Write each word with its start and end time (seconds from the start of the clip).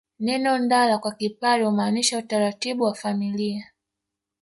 Neno 0.19 0.51
ndala 0.57 0.97
kwa 0.97 1.11
Kipare 1.11 1.65
humaanisha 1.65 2.17
utaratibu 2.17 2.83
wa 2.83 2.93
familia 2.95 3.71